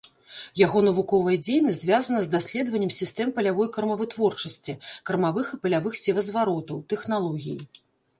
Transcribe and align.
Яго 0.59 0.79
навуковая 0.85 1.33
дзейнасць 1.47 1.81
звязана 1.81 2.21
з 2.27 2.31
даследаваннем 2.35 2.91
сістэм 2.99 3.33
палявой 3.35 3.69
кормавытворчасці, 3.75 4.75
кармавых 5.11 5.53
і 5.57 5.61
палявых 5.67 6.01
севазваротаў, 6.05 6.81
тэхналогій. 6.95 7.55